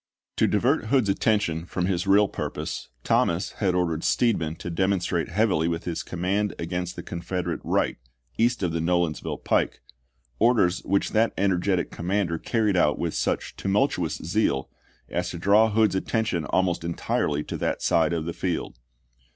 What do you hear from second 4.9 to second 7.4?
30 ABKAHAM LINCOLN chap. i. strate heavily with his command against the Con Dec. 15,1864.